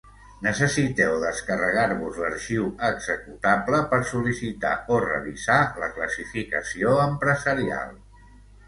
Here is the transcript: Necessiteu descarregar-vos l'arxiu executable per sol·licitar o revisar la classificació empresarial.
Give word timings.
Necessiteu 0.43 1.17
descarregar-vos 1.23 2.17
l'arxiu 2.23 2.65
executable 2.89 3.83
per 3.93 4.01
sol·licitar 4.13 4.75
o 4.97 5.01
revisar 5.07 5.63
la 5.85 5.95
classificació 6.01 7.01
empresarial. 7.09 7.99